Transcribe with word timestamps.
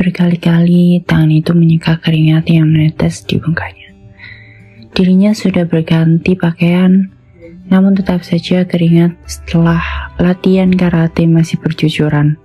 Berkali-kali 0.00 1.04
tangan 1.04 1.28
itu 1.28 1.52
menyeka 1.52 2.00
keringat 2.00 2.48
yang 2.48 2.72
menetes 2.72 3.20
di 3.28 3.36
bengkaknya. 3.36 3.92
Dirinya 4.96 5.36
sudah 5.36 5.68
berganti 5.68 6.40
pakaian, 6.40 7.12
namun 7.68 7.92
tetap 7.92 8.24
saja 8.24 8.64
keringat 8.64 9.12
setelah 9.28 9.78
latihan 10.16 10.72
karate 10.72 11.28
masih 11.28 11.60
bercucuran, 11.60 12.40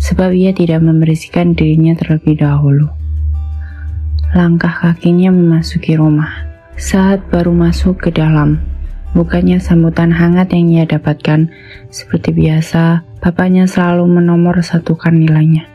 sebab 0.00 0.32
ia 0.32 0.56
tidak 0.56 0.80
membersihkan 0.80 1.52
dirinya 1.52 1.92
terlebih 2.00 2.40
dahulu. 2.40 2.88
Langkah 4.32 4.72
kakinya 4.72 5.28
memasuki 5.30 6.00
rumah. 6.00 6.32
Saat 6.80 7.28
baru 7.28 7.52
masuk 7.52 8.08
ke 8.08 8.10
dalam, 8.10 8.56
bukannya 9.12 9.62
sambutan 9.62 10.10
hangat 10.10 10.50
yang 10.56 10.66
ia 10.72 10.84
dapatkan, 10.88 11.52
seperti 11.92 12.32
biasa, 12.34 13.06
bapaknya 13.22 13.68
selalu 13.68 14.08
menomor 14.08 14.58
satukan 14.64 15.12
nilainya. 15.12 15.69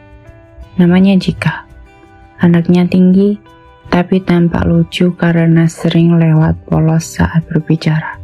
Namanya 0.76 1.16
Jika. 1.16 1.64
Anaknya 2.44 2.84
tinggi, 2.84 3.40
tapi 3.88 4.20
tampak 4.20 4.68
lucu 4.68 5.16
karena 5.16 5.72
sering 5.72 6.20
lewat 6.20 6.68
polos 6.68 7.16
saat 7.16 7.48
berbicara. 7.48 8.20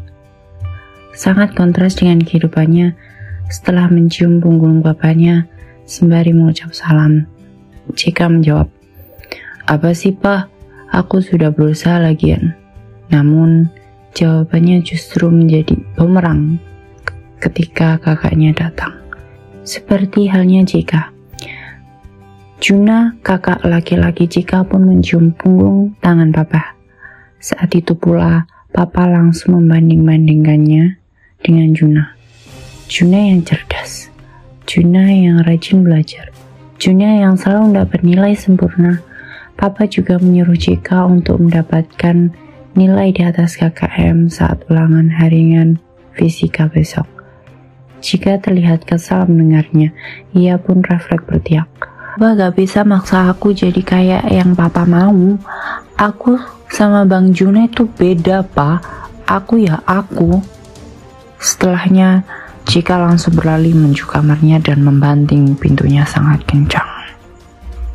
Sangat 1.16 1.56
kontras 1.56 1.96
dengan 1.96 2.20
kehidupannya 2.20 2.92
setelah 3.48 3.88
mencium 3.88 4.44
punggung 4.44 4.84
bapaknya 4.84 5.48
sembari 5.88 6.36
mengucap 6.36 6.76
salam. 6.76 7.24
Cika 7.92 8.28
menjawab, 8.28 8.68
Apa 9.68 9.96
sih 9.96 10.12
pak? 10.12 10.52
Aku 10.92 11.24
sudah 11.24 11.56
berusaha 11.56 12.04
lagian. 12.04 12.52
Namun, 13.12 13.72
jawabannya 14.12 14.84
justru 14.84 15.32
menjadi 15.32 15.76
bumerang 15.96 16.60
ketika 17.40 17.96
kakaknya 18.00 18.52
datang. 18.52 18.96
Seperti 19.64 20.28
halnya 20.28 20.68
Cika. 20.68 21.21
Juna, 22.62 23.18
kakak 23.26 23.66
laki-laki 23.66 24.30
Cika 24.30 24.62
pun 24.62 24.86
mencium 24.86 25.34
punggung 25.34 25.98
tangan 25.98 26.30
papa. 26.30 26.78
Saat 27.42 27.74
itu 27.74 27.98
pula, 27.98 28.46
papa 28.70 29.10
langsung 29.10 29.58
membanding-bandingkannya 29.58 31.02
dengan 31.42 31.74
Juna. 31.74 32.14
Juna 32.86 33.34
yang 33.34 33.42
cerdas, 33.42 34.14
Juna 34.70 35.10
yang 35.10 35.42
rajin 35.42 35.82
belajar, 35.82 36.30
Juna 36.78 37.26
yang 37.26 37.34
selalu 37.34 37.74
mendapat 37.74 38.06
nilai 38.06 38.38
sempurna. 38.38 39.02
Papa 39.58 39.90
juga 39.90 40.22
menyuruh 40.22 40.54
Jika 40.54 41.10
untuk 41.10 41.42
mendapatkan 41.42 42.30
nilai 42.78 43.10
di 43.10 43.26
atas 43.26 43.58
KKM 43.58 44.30
saat 44.30 44.70
ulangan 44.70 45.10
harian 45.10 45.82
fisika 46.14 46.70
besok. 46.70 47.10
Jika 48.06 48.38
terlihat 48.38 48.86
kesal 48.86 49.26
mendengarnya, 49.26 49.98
ia 50.38 50.62
pun 50.62 50.86
refleks 50.86 51.26
bertiak. 51.26 51.90
Papa 52.12 52.36
gak 52.36 52.60
bisa 52.60 52.84
maksa 52.84 53.32
aku 53.32 53.56
jadi 53.56 53.80
kayak 53.80 54.28
yang 54.28 54.52
papa 54.52 54.84
mau. 54.84 55.40
Aku 55.96 56.36
sama 56.68 57.08
Bang 57.08 57.32
Juna 57.32 57.72
itu 57.72 57.88
beda, 57.88 58.44
Pak. 58.44 58.84
Aku 59.32 59.56
ya 59.56 59.80
aku. 59.88 60.44
Setelahnya, 61.40 62.28
Cika 62.68 63.00
langsung 63.00 63.40
berlari 63.40 63.72
menuju 63.72 64.12
kamarnya 64.12 64.60
dan 64.60 64.84
membanting 64.84 65.56
pintunya 65.56 66.04
sangat 66.04 66.44
kencang. 66.44 66.86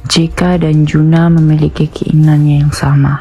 Cika 0.08 0.56
dan 0.64 0.88
Juna 0.88 1.28
memiliki 1.28 1.84
keinginannya 1.84 2.64
yang 2.64 2.72
sama, 2.72 3.20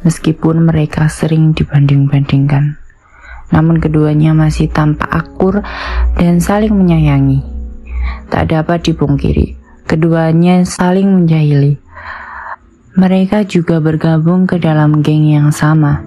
meskipun 0.00 0.64
mereka 0.64 1.12
sering 1.12 1.52
dibanding-bandingkan. 1.52 2.80
Namun 3.52 3.84
keduanya 3.84 4.32
masih 4.32 4.72
tampak 4.72 5.12
akur 5.12 5.60
dan 6.16 6.40
saling 6.40 6.72
menyayangi. 6.72 7.44
Tak 8.32 8.48
dapat 8.48 8.80
dipungkiri, 8.80 9.61
keduanya 9.92 10.64
saling 10.64 11.04
menjahili. 11.04 11.76
Mereka 12.96 13.44
juga 13.44 13.76
bergabung 13.76 14.48
ke 14.48 14.56
dalam 14.56 15.04
geng 15.04 15.28
yang 15.28 15.52
sama. 15.52 16.00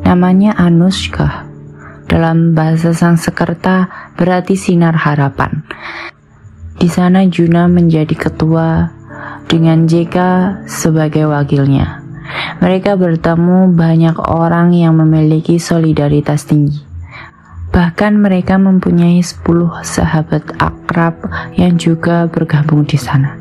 Namanya 0.00 0.56
Anushka 0.56 1.44
dalam 2.08 2.56
bahasa 2.56 2.96
Sanskerta 2.96 3.92
berarti 4.16 4.56
sinar 4.56 4.96
harapan. 4.96 5.68
Di 6.80 6.88
sana 6.88 7.28
Juna 7.28 7.68
menjadi 7.68 8.16
ketua 8.16 8.88
dengan 9.52 9.84
JK 9.84 10.16
sebagai 10.64 11.28
wakilnya. 11.28 12.00
Mereka 12.64 12.96
bertemu 12.96 13.68
banyak 13.76 14.16
orang 14.16 14.72
yang 14.72 14.96
memiliki 14.96 15.60
solidaritas 15.60 16.48
tinggi. 16.48 16.89
Bahkan 17.70 18.18
mereka 18.18 18.58
mempunyai 18.58 19.22
10 19.22 19.46
sahabat 19.86 20.42
akrab 20.58 21.14
yang 21.54 21.78
juga 21.78 22.26
bergabung 22.26 22.82
di 22.82 22.98
sana. 22.98 23.38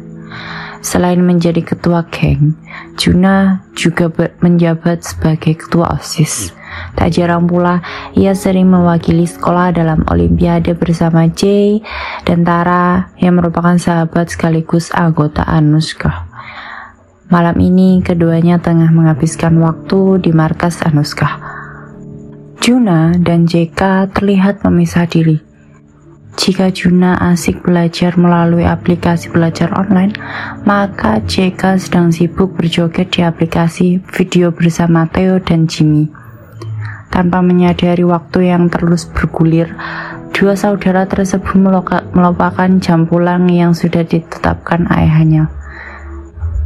Selain 0.79 1.19
menjadi 1.19 1.59
ketua 1.59 2.07
geng, 2.07 2.55
Juna 2.95 3.67
juga 3.75 4.07
menjabat 4.39 5.03
sebagai 5.03 5.59
ketua 5.59 5.99
OSIS. 5.99 6.55
Tak 6.95 7.09
jarang 7.11 7.49
pula 7.49 7.81
ia 8.15 8.31
sering 8.31 8.69
mewakili 8.69 9.25
sekolah 9.25 9.73
dalam 9.75 10.05
olimpiade 10.07 10.77
bersama 10.77 11.27
Jay 11.27 11.83
dan 12.23 12.45
Tara 12.45 13.11
yang 13.19 13.41
merupakan 13.41 13.75
sahabat 13.75 14.31
sekaligus 14.31 14.93
anggota 14.95 15.43
Anuska. 15.43 16.29
Malam 17.27 17.57
ini 17.59 17.99
keduanya 18.05 18.61
tengah 18.61 18.89
menghabiskan 18.93 19.57
waktu 19.59 20.21
di 20.21 20.31
markas 20.31 20.79
Anuska. 20.85 21.48
Juna 22.59 23.15
dan 23.15 23.47
JK 23.47 24.11
terlihat 24.11 24.67
memisah 24.67 25.07
diri. 25.07 25.39
Jika 26.35 26.67
Juna 26.75 27.15
asik 27.31 27.63
belajar 27.63 28.19
melalui 28.19 28.67
aplikasi 28.67 29.31
belajar 29.31 29.71
online, 29.79 30.11
maka 30.67 31.23
JK 31.23 31.79
sedang 31.79 32.11
sibuk 32.11 32.59
berjoget 32.59 33.15
di 33.15 33.23
aplikasi 33.23 34.03
video 34.11 34.51
bersama 34.51 35.07
Theo 35.07 35.39
dan 35.39 35.71
Jimmy. 35.71 36.11
Tanpa 37.07 37.39
menyadari 37.39 38.03
waktu 38.03 38.51
yang 38.51 38.67
terus 38.67 39.07
bergulir, 39.07 39.71
dua 40.35 40.59
saudara 40.59 41.07
tersebut 41.07 41.55
melupakan 42.11 42.69
jam 42.83 43.07
pulang 43.07 43.47
yang 43.47 43.71
sudah 43.71 44.03
ditetapkan 44.03 44.83
ayahnya. 44.91 45.47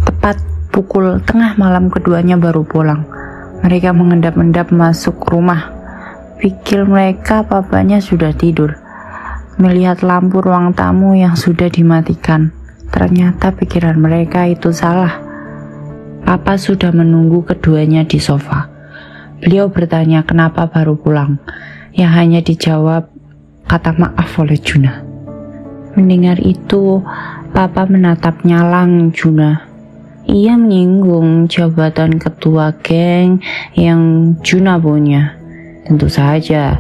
Tepat 0.10 0.42
pukul 0.74 1.22
tengah 1.22 1.54
malam 1.54 1.94
keduanya 1.94 2.34
baru 2.34 2.66
pulang. 2.66 3.06
Mereka 3.62 3.94
mengendap-endap 3.94 4.74
masuk 4.74 5.22
rumah. 5.30 5.83
Pikir 6.44 6.84
mereka 6.84 7.48
papanya 7.48 8.04
sudah 8.04 8.36
tidur. 8.36 8.76
Melihat 9.56 10.04
lampu 10.04 10.44
ruang 10.44 10.76
tamu 10.76 11.16
yang 11.16 11.40
sudah 11.40 11.72
dimatikan. 11.72 12.52
Ternyata 12.92 13.56
pikiran 13.56 13.96
mereka 13.96 14.44
itu 14.52 14.76
salah. 14.76 15.24
Papa 16.28 16.60
sudah 16.60 16.92
menunggu 16.92 17.48
keduanya 17.48 18.04
di 18.04 18.20
sofa. 18.20 18.68
Beliau 19.40 19.72
bertanya 19.72 20.28
kenapa 20.28 20.68
baru 20.68 21.00
pulang. 21.00 21.40
Yang 21.96 22.12
hanya 22.12 22.40
dijawab 22.44 23.08
kata 23.64 23.96
maaf 23.96 24.36
oleh 24.36 24.60
Juna. 24.60 25.00
Mendengar 25.96 26.44
itu, 26.44 27.00
Papa 27.56 27.88
menatap 27.88 28.44
nyalang 28.44 29.16
Juna. 29.16 29.64
Ia 30.28 30.60
menyinggung 30.60 31.48
jabatan 31.48 32.20
ketua 32.20 32.76
geng 32.84 33.40
yang 33.80 34.36
Juna 34.44 34.76
punya. 34.76 35.43
Tentu 35.84 36.08
saja, 36.08 36.80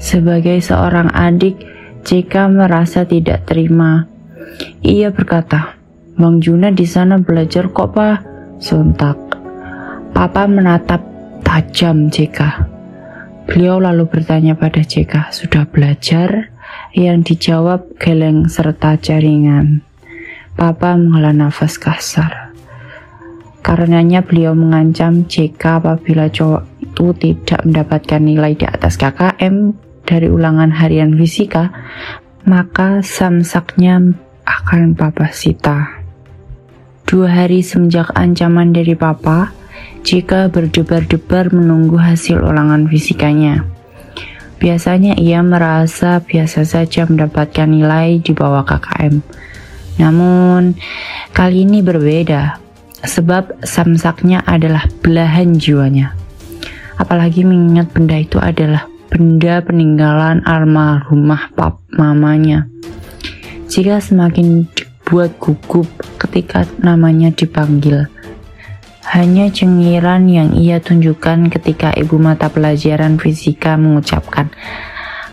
sebagai 0.00 0.60
seorang 0.64 1.12
adik, 1.12 1.60
jika 2.04 2.48
merasa 2.48 3.04
tidak 3.04 3.48
terima. 3.48 4.08
Ia 4.84 5.12
berkata, 5.12 5.76
Bang 6.14 6.38
Juna 6.38 6.70
di 6.70 6.86
sana 6.86 7.18
belajar 7.18 7.72
kok, 7.72 7.96
Pak. 7.96 8.16
Sontak. 8.62 9.18
Papa 10.14 10.46
menatap 10.46 11.02
tajam 11.42 12.06
JK. 12.08 12.38
Beliau 13.50 13.76
lalu 13.82 14.08
bertanya 14.08 14.56
pada 14.56 14.80
JK, 14.80 15.34
sudah 15.34 15.68
belajar? 15.68 16.54
Yang 16.94 17.34
dijawab 17.34 17.98
geleng 17.98 18.46
serta 18.46 18.96
jaringan. 18.96 19.82
Papa 20.54 20.94
menghela 20.94 21.34
nafas 21.34 21.76
kasar. 21.76 22.54
Karenanya 23.64 24.22
beliau 24.22 24.54
mengancam 24.54 25.26
JK 25.26 25.82
apabila 25.82 26.30
cowok 26.30 26.73
itu 26.94 27.10
tidak 27.18 27.66
mendapatkan 27.66 28.22
nilai 28.22 28.54
di 28.54 28.70
atas 28.70 28.94
KKM 28.94 29.74
dari 30.06 30.30
ulangan 30.30 30.70
harian 30.70 31.18
fisika, 31.18 31.74
maka 32.46 33.02
samsaknya 33.02 34.14
akan 34.46 34.94
papa 34.94 35.34
sita. 35.34 35.90
Dua 37.02 37.26
hari 37.26 37.66
semenjak 37.66 38.14
ancaman 38.14 38.70
dari 38.70 38.94
papa, 38.94 39.50
jika 40.06 40.46
berdebar-debar 40.46 41.50
menunggu 41.50 41.98
hasil 41.98 42.38
ulangan 42.38 42.86
fisikanya. 42.86 43.66
Biasanya 44.62 45.18
ia 45.18 45.42
merasa 45.42 46.22
biasa 46.22 46.62
saja 46.62 47.10
mendapatkan 47.10 47.66
nilai 47.66 48.22
di 48.22 48.32
bawah 48.32 48.62
KKM. 48.62 49.18
Namun, 49.98 50.78
kali 51.34 51.66
ini 51.66 51.82
berbeda, 51.82 52.56
sebab 53.02 53.66
samsaknya 53.66 54.46
adalah 54.46 54.86
belahan 55.04 55.58
jiwanya. 55.58 56.23
Apalagi 56.96 57.42
mengingat 57.42 57.90
benda 57.90 58.16
itu 58.18 58.38
adalah 58.38 58.86
benda 59.10 59.62
peninggalan 59.62 60.42
almarhumah 60.46 61.50
pap 61.54 61.82
mamanya. 61.94 62.66
Jika 63.70 63.98
semakin 63.98 64.70
dibuat 64.74 65.38
gugup 65.38 65.86
ketika 66.18 66.66
namanya 66.82 67.30
dipanggil. 67.34 68.06
Hanya 69.04 69.52
cengiran 69.52 70.26
yang 70.26 70.56
ia 70.56 70.82
tunjukkan 70.82 71.52
ketika 71.52 71.94
ibu 71.94 72.18
mata 72.18 72.50
pelajaran 72.50 73.20
fisika 73.20 73.78
mengucapkan 73.78 74.50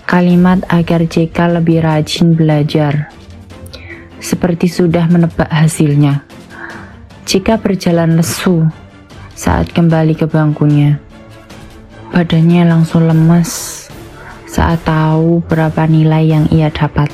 kalimat 0.05 0.59
agar 0.67 1.07
JK 1.07 1.61
lebih 1.61 1.81
rajin 1.81 2.35
belajar. 2.35 3.09
Seperti 4.19 4.67
sudah 4.67 5.07
menebak 5.07 5.47
hasilnya. 5.47 6.27
Jika 7.23 7.57
berjalan 7.57 8.19
lesu 8.19 8.67
saat 9.33 9.71
kembali 9.71 10.19
ke 10.19 10.27
bangkunya. 10.27 11.10
Badannya 12.11 12.67
langsung 12.67 13.07
lemas 13.07 13.87
saat 14.43 14.83
tahu 14.83 15.39
berapa 15.47 15.87
nilai 15.87 16.27
yang 16.27 16.45
ia 16.51 16.67
dapat. 16.67 17.07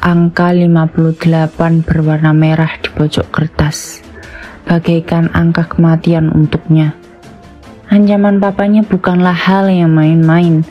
Angka 0.00 0.56
58 0.56 1.84
berwarna 1.84 2.32
merah 2.32 2.72
di 2.80 2.88
pojok 2.88 3.28
kertas 3.28 4.00
bagaikan 4.64 5.28
angka 5.36 5.68
kematian 5.68 6.32
untuknya. 6.32 6.96
Ancaman 7.92 8.40
papanya 8.40 8.80
bukanlah 8.88 9.36
hal 9.36 9.68
yang 9.68 9.92
main-main. 9.92 10.64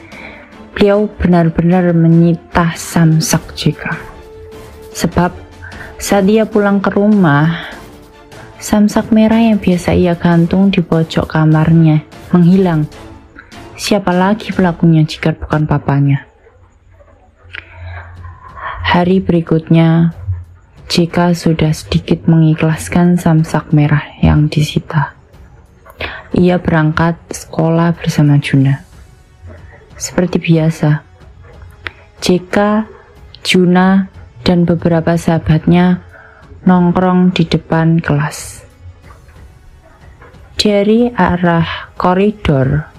Beliau 0.74 1.06
benar-benar 1.06 1.94
menyita 1.94 2.74
samsak 2.74 3.54
jika. 3.54 3.94
Sebab 4.98 5.30
saat 6.02 6.26
dia 6.26 6.50
pulang 6.50 6.82
ke 6.82 6.90
rumah, 6.90 7.70
samsak 8.58 9.14
merah 9.14 9.38
yang 9.38 9.62
biasa 9.62 9.94
ia 9.94 10.18
gantung 10.18 10.74
di 10.74 10.82
pojok 10.82 11.30
kamarnya 11.30 12.02
menghilang. 12.34 12.90
Siapa 13.74 14.14
lagi 14.14 14.54
pelakunya 14.54 15.02
jika 15.02 15.34
bukan 15.34 15.66
papanya? 15.66 16.30
Hari 18.86 19.18
berikutnya, 19.18 20.14
jika 20.86 21.34
sudah 21.34 21.74
sedikit 21.74 22.30
mengikhlaskan 22.30 23.18
samsak 23.18 23.74
merah 23.74 24.06
yang 24.22 24.46
disita. 24.46 25.18
Ia 26.38 26.62
berangkat 26.62 27.18
sekolah 27.34 27.98
bersama 27.98 28.38
Juna. 28.38 28.86
Seperti 29.98 30.38
biasa, 30.38 31.02
JK, 32.22 32.86
Juna, 33.42 34.06
dan 34.46 34.70
beberapa 34.70 35.18
sahabatnya 35.18 36.06
nongkrong 36.70 37.34
di 37.34 37.50
depan 37.50 37.98
kelas. 37.98 38.62
Dari 40.62 41.10
arah 41.10 41.90
koridor, 41.98 42.93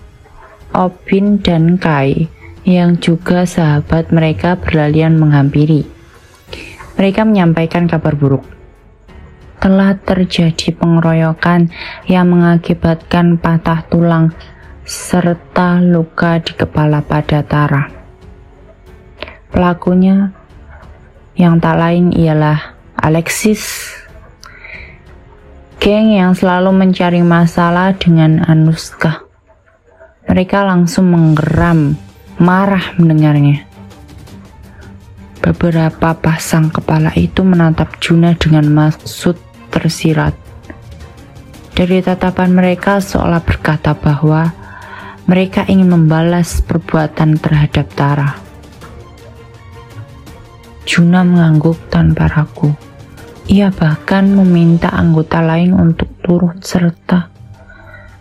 Obin 0.77 1.41
dan 1.41 1.79
Kai 1.79 2.29
yang 2.67 2.99
juga 2.99 3.47
sahabat 3.47 4.11
mereka 4.11 4.59
berlalian 4.59 5.17
menghampiri 5.17 5.95
mereka 6.95 7.27
menyampaikan 7.27 7.91
kabar 7.91 8.15
buruk. 8.15 8.47
Telah 9.59 9.97
terjadi 9.97 10.77
pengeroyokan 10.77 11.73
yang 12.07 12.31
mengakibatkan 12.31 13.41
patah 13.41 13.87
tulang 13.89 14.31
serta 14.85 15.81
luka 15.81 16.37
di 16.45 16.53
kepala 16.53 17.01
pada 17.01 17.41
Tara. 17.41 17.89
Pelakunya 19.49 20.35
yang 21.35 21.59
tak 21.59 21.81
lain 21.81 22.13
ialah 22.13 22.77
Alexis, 22.99 23.91
geng 25.81 26.13
yang 26.13 26.37
selalu 26.37 26.71
mencari 26.75 27.25
masalah 27.25 27.97
dengan 27.97 28.45
Anuska. 28.45 29.24
Mereka 30.25 30.65
langsung 30.65 31.13
menggeram, 31.13 32.01
marah 32.41 32.97
mendengarnya. 32.97 33.69
Beberapa 35.45 36.17
pasang 36.17 36.73
kepala 36.73 37.13
itu 37.13 37.45
menatap 37.45 38.01
Juna 38.01 38.33
dengan 38.33 38.65
maksud 38.73 39.37
tersirat. 39.69 40.33
Dari 41.75 42.01
tatapan 42.01 42.57
mereka 42.57 43.03
seolah 43.05 43.45
berkata 43.45 43.93
bahwa 43.93 44.49
mereka 45.29 45.69
ingin 45.69 45.93
membalas 45.93 46.65
perbuatan 46.65 47.37
terhadap 47.37 47.93
Tara. 47.93 48.31
Juna 50.89 51.25
mengangguk 51.25 51.77
tanpa 51.93 52.29
ragu. 52.29 52.73
Ia 53.45 53.69
bahkan 53.69 54.25
meminta 54.33 54.89
anggota 54.89 55.45
lain 55.45 55.77
untuk 55.77 56.09
turut 56.25 56.65
serta 56.65 57.29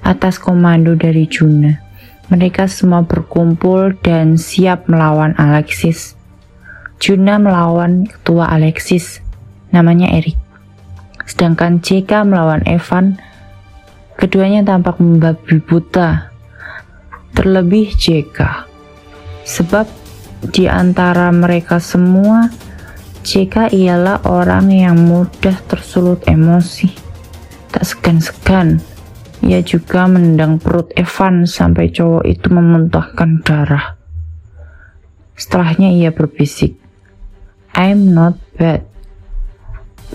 atas 0.04 0.36
komando 0.36 1.00
dari 1.00 1.24
Juna. 1.32 1.93
Mereka 2.32 2.72
semua 2.72 3.04
berkumpul 3.04 4.00
dan 4.00 4.40
siap 4.40 4.88
melawan 4.88 5.36
Alexis 5.36 6.16
Juna 7.04 7.36
melawan 7.36 8.08
ketua 8.08 8.48
Alexis, 8.48 9.20
namanya 9.76 10.08
Erik. 10.08 10.40
Sedangkan 11.28 11.84
JK 11.84 12.24
melawan 12.24 12.64
Evan, 12.64 13.20
keduanya 14.16 14.64
tampak 14.64 15.04
membabi 15.04 15.60
buta. 15.60 16.32
Terlebih 17.36 17.92
JK, 18.00 18.40
sebab 19.44 19.84
di 20.48 20.72
antara 20.72 21.28
mereka 21.36 21.84
semua, 21.84 22.48
JK 23.28 23.76
ialah 23.76 24.24
orang 24.24 24.72
yang 24.72 24.96
mudah 24.96 25.60
tersulut 25.68 26.24
emosi. 26.24 26.88
Tak 27.68 27.84
segan-segan, 27.84 28.80
ia 29.44 29.60
juga 29.60 30.08
menendang 30.08 30.58
perut 30.58 30.90
Evan 30.96 31.44
sampai 31.44 31.92
cowok 31.92 32.24
itu 32.24 32.48
memuntahkan 32.48 33.44
darah. 33.44 34.00
Setelahnya 35.36 35.92
ia 35.92 36.16
berbisik, 36.16 36.80
I'm 37.76 38.16
not 38.16 38.40
bad, 38.56 38.88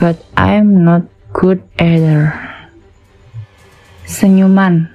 but 0.01 0.23
I'm 0.39 0.87
not 0.87 1.05
good 1.37 1.61
either. 1.77 2.33
Senyuman 4.09 4.89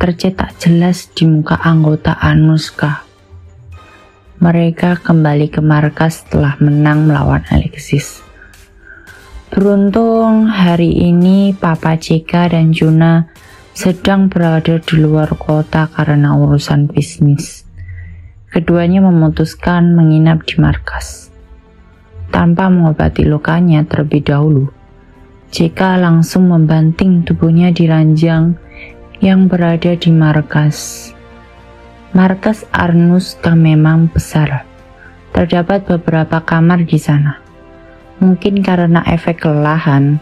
tercetak 0.00 0.56
jelas 0.56 1.12
di 1.12 1.28
muka 1.28 1.60
anggota 1.60 2.16
Anuska. 2.16 3.04
Mereka 4.42 4.98
kembali 5.04 5.52
ke 5.52 5.62
markas 5.62 6.24
setelah 6.26 6.58
menang 6.58 7.06
melawan 7.06 7.46
Alexis. 7.52 8.18
Beruntung 9.52 10.48
hari 10.48 10.90
ini 10.90 11.52
Papa 11.52 12.00
Cika 12.00 12.48
dan 12.48 12.72
Juna 12.72 13.31
sedang 13.72 14.28
berada 14.28 14.76
di 14.76 15.00
luar 15.00 15.32
kota 15.40 15.88
karena 15.88 16.36
urusan 16.36 16.92
bisnis. 16.92 17.64
Keduanya 18.52 19.00
memutuskan 19.00 19.96
menginap 19.96 20.44
di 20.44 20.60
markas 20.60 21.32
tanpa 22.32 22.68
mengobati 22.68 23.24
lukanya 23.24 23.84
terlebih 23.88 24.24
dahulu. 24.24 24.64
JK 25.52 26.00
langsung 26.00 26.48
membanting 26.48 27.24
tubuhnya 27.24 27.72
di 27.72 27.84
ranjang 27.84 28.56
yang 29.20 29.48
berada 29.48 29.96
di 29.96 30.08
markas. 30.08 31.12
Markas 32.12 32.68
Arnuska 32.72 33.56
memang 33.56 34.08
besar. 34.08 34.68
Terdapat 35.32 35.88
beberapa 35.88 36.44
kamar 36.44 36.84
di 36.84 37.00
sana. 37.00 37.40
Mungkin 38.20 38.60
karena 38.60 39.00
efek 39.08 39.44
kelelahan, 39.44 40.20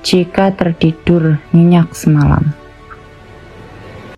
JK 0.00 0.56
tertidur 0.56 1.36
nyenyak 1.52 1.92
semalam. 1.92 2.67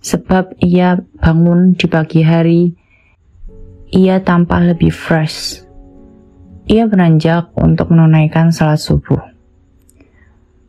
Sebab 0.01 0.57
ia 0.65 0.97
bangun 1.21 1.77
di 1.77 1.87
pagi 1.89 2.25
hari, 2.25 2.73
ia 3.93 4.21
tampak 4.25 4.73
lebih 4.73 4.93
fresh 4.93 5.71
ia 6.71 6.87
beranjak 6.87 7.51
untuk 7.59 7.91
menunaikan 7.91 8.55
salat 8.55 8.79
subuh. 8.79 9.19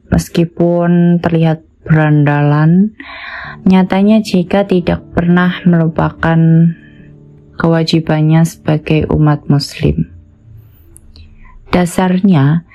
Meskipun 0.09 1.21
terlihat 1.21 1.61
berandalan, 1.85 2.97
nyatanya 3.69 4.17
jika 4.25 4.65
tidak 4.65 5.05
pernah 5.13 5.61
melupakan 5.61 6.73
kewajibannya 7.53 8.41
sebagai 8.49 9.13
umat 9.13 9.45
muslim. 9.45 10.09
Dasarnya, 11.69 12.65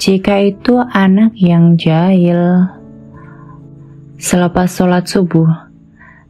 jika 0.00 0.40
itu 0.40 0.80
anak 0.80 1.36
yang 1.36 1.76
jahil. 1.76 2.72
Selepas 4.16 4.72
sholat 4.72 5.04
subuh, 5.06 5.71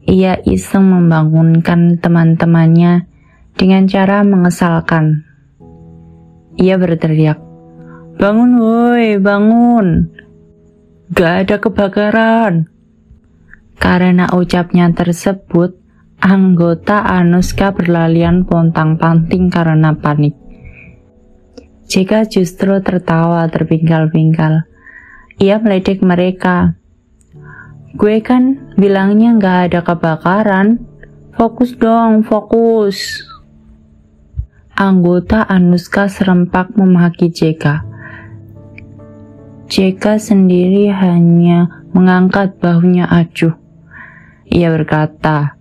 ia 0.06 0.38
iseng 0.46 0.90
membangunkan 0.90 1.98
teman-temannya 2.02 3.06
dengan 3.54 3.86
cara 3.86 4.24
mengesalkan 4.26 5.28
ia 6.60 6.76
berteriak, 6.76 7.40
Bangun 8.20 8.60
woi, 8.60 9.16
bangun. 9.16 10.12
Gak 11.12 11.48
ada 11.48 11.56
kebakaran. 11.58 12.68
Karena 13.80 14.28
ucapnya 14.30 14.92
tersebut, 14.92 15.80
anggota 16.20 17.02
Anuska 17.02 17.72
berlalian 17.72 18.44
pontang-panting 18.44 19.48
karena 19.48 19.96
panik. 19.96 20.36
Jika 21.88 22.28
justru 22.28 22.78
tertawa 22.84 23.48
terpinggal-pinggal, 23.50 24.68
ia 25.40 25.56
meledek 25.58 26.04
mereka. 26.04 26.78
Gue 27.92 28.24
kan 28.24 28.72
bilangnya 28.80 29.36
gak 29.36 29.58
ada 29.68 29.80
kebakaran. 29.84 30.80
Fokus 31.36 31.76
dong, 31.76 32.24
fokus. 32.24 33.28
Anggota 34.72 35.44
Anuska 35.44 36.08
serempak 36.08 36.72
memaki 36.72 37.28
JK. 37.28 37.84
JK 39.68 40.04
sendiri 40.16 40.88
hanya 40.88 41.84
mengangkat 41.92 42.56
bahunya 42.56 43.04
acuh. 43.08 43.52
Ia 44.48 44.72
berkata, 44.72 45.56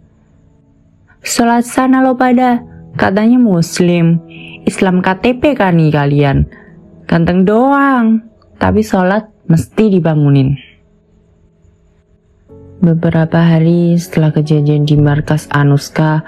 Sholat 1.24 1.68
sana 1.68 2.00
lo 2.00 2.16
pada, 2.16 2.64
katanya 2.96 3.38
muslim. 3.40 4.24
Islam 4.64 5.04
KTP 5.04 5.60
kan 5.60 5.76
nih 5.76 5.92
kalian. 5.92 6.48
Ganteng 7.12 7.44
doang, 7.44 8.24
tapi 8.56 8.80
sholat 8.84 9.28
mesti 9.52 10.00
dibangunin. 10.00 10.71
Beberapa 12.82 13.38
hari 13.38 13.94
setelah 13.94 14.34
kejadian 14.34 14.90
di 14.90 14.98
markas 14.98 15.46
Anuska, 15.54 16.26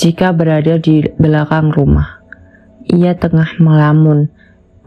jika 0.00 0.32
berada 0.32 0.80
di 0.80 1.04
belakang 1.20 1.68
rumah, 1.76 2.24
ia 2.88 3.12
tengah 3.20 3.60
melamun, 3.60 4.32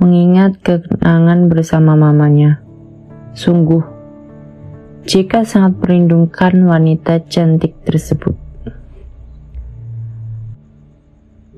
mengingat 0.01 0.58
kenangan 0.65 1.53
bersama 1.53 1.93
mamanya. 1.93 2.65
Sungguh, 3.38 3.86
jika 5.05 5.46
sangat 5.46 5.86
perindungkan 5.86 6.58
wanita 6.65 7.22
cantik 7.29 7.77
tersebut. 7.86 8.34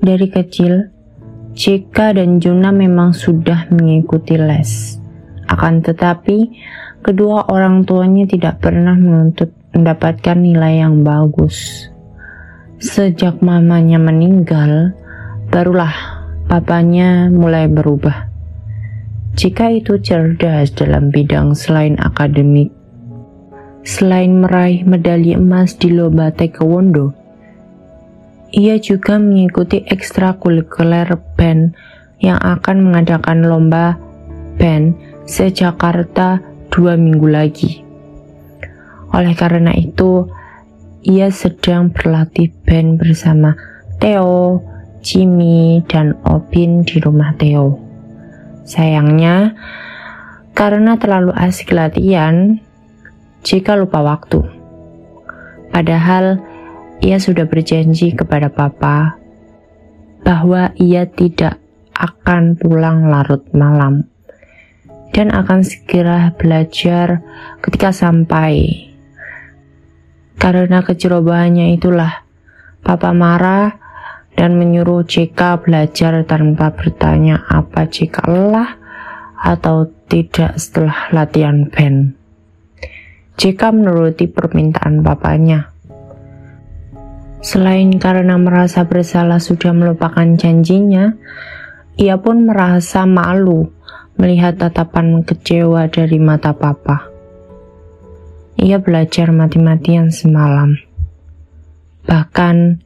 Dari 0.04 0.28
kecil, 0.28 0.92
Jika 1.56 2.12
dan 2.12 2.44
Juna 2.44 2.68
memang 2.68 3.16
sudah 3.16 3.72
mengikuti 3.72 4.36
les. 4.36 5.00
Akan 5.48 5.80
tetapi, 5.80 6.52
kedua 7.06 7.46
orang 7.46 7.86
tuanya 7.86 8.26
tidak 8.26 8.58
pernah 8.58 8.98
menuntut 8.98 9.54
mendapatkan 9.70 10.34
nilai 10.34 10.82
yang 10.82 11.06
bagus. 11.06 11.86
Sejak 12.82 13.38
mamanya 13.46 14.02
meninggal, 14.02 14.90
barulah 15.54 15.94
papanya 16.50 17.30
mulai 17.30 17.70
berubah. 17.70 18.26
Jika 19.38 19.70
itu 19.70 20.02
cerdas 20.02 20.74
dalam 20.74 21.14
bidang 21.14 21.54
selain 21.54 21.94
akademik, 22.02 22.74
selain 23.86 24.42
meraih 24.42 24.82
medali 24.82 25.38
emas 25.38 25.78
di 25.78 25.94
lomba 25.94 26.34
taekwondo, 26.34 27.14
ia 28.50 28.82
juga 28.82 29.20
mengikuti 29.22 29.84
ekstrakurikuler 29.86 31.14
band 31.38 31.76
yang 32.18 32.40
akan 32.42 32.90
mengadakan 32.90 33.44
lomba 33.44 34.00
band 34.56 34.96
se-Jakarta 35.28 36.55
dua 36.76 36.92
minggu 37.00 37.24
lagi. 37.24 37.80
Oleh 39.16 39.32
karena 39.32 39.72
itu, 39.72 40.28
ia 41.00 41.32
sedang 41.32 41.88
berlatih 41.88 42.52
band 42.68 43.00
bersama 43.00 43.56
Theo, 43.96 44.60
Jimmy, 45.00 45.80
dan 45.88 46.20
Opin 46.28 46.84
di 46.84 47.00
rumah 47.00 47.32
Theo. 47.40 47.80
Sayangnya, 48.68 49.56
karena 50.52 51.00
terlalu 51.00 51.32
asik 51.32 51.72
latihan, 51.72 52.60
jika 53.40 53.72
lupa 53.72 54.04
waktu. 54.04 54.44
Padahal, 55.72 56.44
ia 57.00 57.16
sudah 57.16 57.48
berjanji 57.48 58.12
kepada 58.12 58.52
papa 58.52 59.16
bahwa 60.20 60.76
ia 60.76 61.08
tidak 61.08 61.56
akan 61.96 62.60
pulang 62.60 63.08
larut 63.08 63.48
malam 63.56 64.04
dan 65.16 65.32
akan 65.32 65.64
segera 65.64 66.36
belajar 66.36 67.24
ketika 67.64 67.88
sampai. 67.88 68.84
Karena 70.36 70.84
kecerobohannya 70.84 71.72
itulah, 71.72 72.28
Papa 72.84 73.16
marah 73.16 73.80
dan 74.36 74.60
menyuruh 74.60 75.08
JK 75.08 75.64
belajar 75.64 76.20
tanpa 76.28 76.76
bertanya 76.76 77.48
apa 77.48 77.88
jika 77.88 78.28
lelah 78.28 78.76
atau 79.40 79.88
tidak 80.06 80.60
setelah 80.60 81.08
latihan 81.16 81.64
band. 81.72 82.12
JK 83.40 83.72
menuruti 83.72 84.28
permintaan 84.28 85.00
papanya. 85.00 85.72
Selain 87.40 87.88
karena 87.96 88.36
merasa 88.36 88.84
bersalah 88.84 89.40
sudah 89.40 89.72
melupakan 89.72 90.28
janjinya, 90.36 91.16
ia 91.96 92.20
pun 92.20 92.44
merasa 92.44 93.08
malu 93.08 93.75
melihat 94.16 94.56
tatapan 94.56 95.20
kecewa 95.24 95.88
dari 95.92 96.16
mata 96.16 96.56
papa. 96.56 97.12
Ia 98.56 98.80
belajar 98.80 99.28
mati-matian 99.36 100.08
semalam. 100.08 100.80
Bahkan 102.08 102.80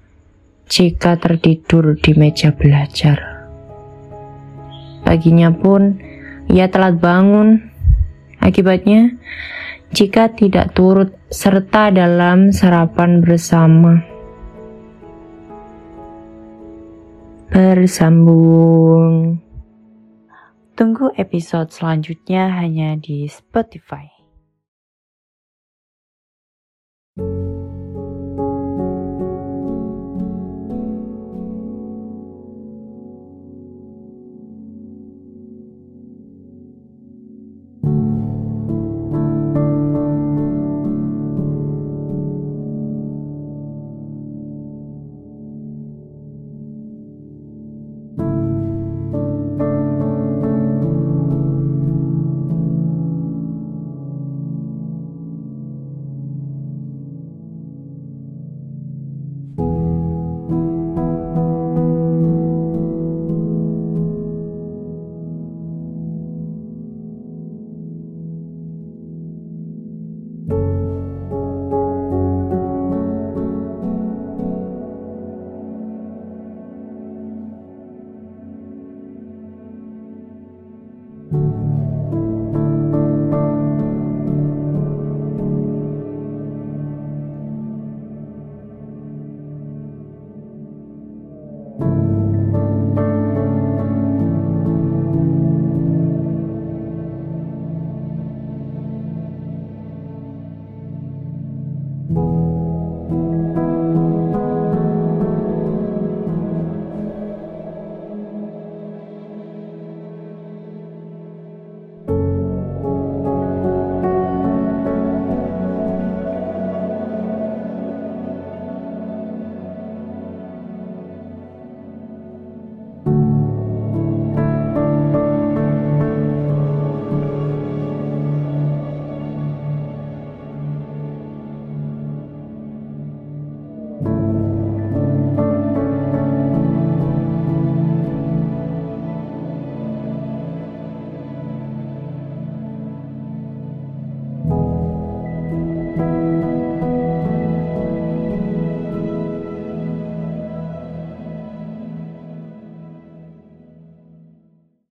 jika 0.66 1.14
tertidur 1.18 1.94
di 1.98 2.12
meja 2.18 2.50
belajar. 2.50 3.46
Paginya 5.06 5.54
pun 5.54 5.98
ia 6.50 6.66
telat 6.70 6.98
bangun. 6.98 7.70
Akibatnya, 8.40 9.20
jika 9.92 10.32
tidak 10.32 10.72
turut 10.72 11.12
serta 11.28 11.92
dalam 11.92 12.50
sarapan 12.50 13.22
bersama. 13.22 14.02
Bersambung. 17.50 19.49
Tunggu 20.80 21.12
episode 21.20 21.68
selanjutnya 21.68 22.56
hanya 22.56 22.96
di 22.96 23.28
Spotify. 23.28 24.08
thank 27.20 27.28
you 27.28 27.49